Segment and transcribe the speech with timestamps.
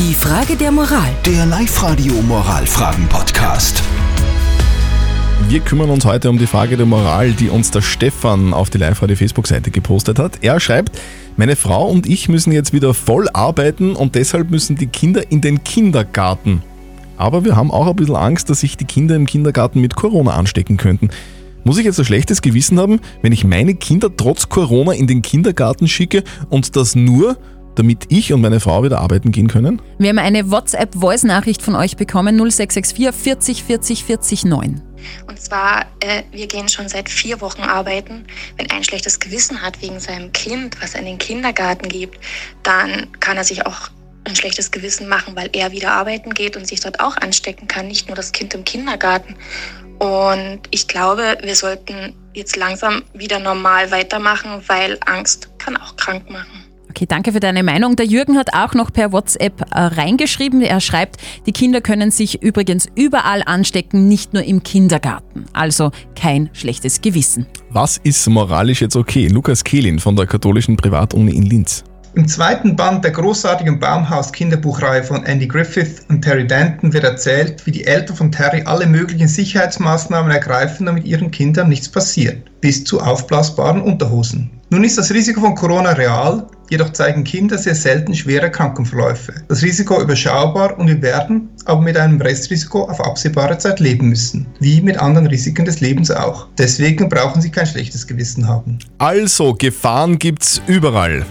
[0.00, 1.10] Die Frage der Moral.
[1.26, 3.82] Der Live-Radio Moralfragen-Podcast.
[5.50, 8.78] Wir kümmern uns heute um die Frage der Moral, die uns der Stefan auf die
[8.78, 10.38] Live-Radio Facebook-Seite gepostet hat.
[10.40, 10.98] Er schreibt,
[11.36, 15.42] meine Frau und ich müssen jetzt wieder voll arbeiten und deshalb müssen die Kinder in
[15.42, 16.62] den Kindergarten.
[17.18, 20.30] Aber wir haben auch ein bisschen Angst, dass sich die Kinder im Kindergarten mit Corona
[20.30, 21.10] anstecken könnten.
[21.62, 25.20] Muss ich jetzt ein schlechtes Gewissen haben, wenn ich meine Kinder trotz Corona in den
[25.20, 27.36] Kindergarten schicke und das nur,
[27.74, 29.80] damit ich und meine Frau wieder arbeiten gehen können?
[29.98, 34.82] Wir haben eine WhatsApp-Voice-Nachricht von euch bekommen, 0664 40 40 40 9.
[35.26, 38.26] Und zwar, äh, wir gehen schon seit vier Wochen arbeiten.
[38.56, 42.18] Wenn ein schlechtes Gewissen hat wegen seinem Kind, was er in den Kindergarten gibt,
[42.62, 43.90] dann kann er sich auch
[44.24, 47.88] ein schlechtes Gewissen machen, weil er wieder arbeiten geht und sich dort auch anstecken kann,
[47.88, 49.36] nicht nur das Kind im Kindergarten.
[49.98, 56.30] Und ich glaube, wir sollten jetzt langsam wieder normal weitermachen, weil Angst kann auch krank
[56.30, 56.59] machen.
[56.90, 57.94] Okay, danke für deine Meinung.
[57.94, 60.60] Der Jürgen hat auch noch per WhatsApp äh, reingeschrieben.
[60.60, 65.44] Er schreibt, die Kinder können sich übrigens überall anstecken, nicht nur im Kindergarten.
[65.52, 67.46] Also kein schlechtes Gewissen.
[67.70, 69.28] Was ist moralisch jetzt okay?
[69.28, 71.84] Lukas Kehlin von der katholischen Privatuni in Linz.
[72.14, 77.70] Im zweiten Band der großartigen Baumhaus-Kinderbuchreihe von Andy Griffith und Terry Denton wird erzählt, wie
[77.70, 83.00] die Eltern von Terry alle möglichen Sicherheitsmaßnahmen ergreifen, damit ihren Kindern nichts passiert, bis zu
[83.00, 84.50] aufblasbaren Unterhosen.
[84.70, 89.32] Nun ist das Risiko von Corona real, jedoch zeigen Kinder sehr selten schwere Krankenverläufe.
[89.46, 94.46] Das Risiko überschaubar und wir werden aber mit einem Restrisiko auf absehbare Zeit leben müssen,
[94.58, 96.48] wie mit anderen Risiken des Lebens auch.
[96.58, 98.78] Deswegen brauchen Sie kein schlechtes Gewissen haben.
[98.98, 101.24] Also, Gefahren gibt's überall.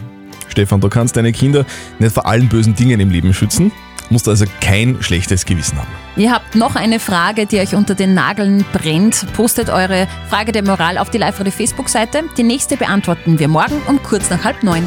[0.60, 1.66] Stefan, du kannst deine Kinder
[2.00, 3.72] nicht vor allen bösen Dingen im Leben schützen,
[4.10, 5.88] musst also kein schlechtes Gewissen haben.
[6.18, 9.26] Ihr habt noch eine Frage, die euch unter den Nageln brennt.
[9.32, 12.24] Postet eure Frage der Moral auf die Live-Radio Facebook-Seite.
[12.36, 14.84] Die nächste beantworten wir morgen um kurz nach halb neun.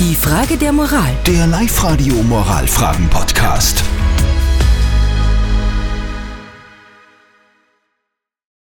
[0.00, 1.12] Die Frage der Moral.
[1.26, 3.84] Der Live-Radio Moralfragen-Podcast.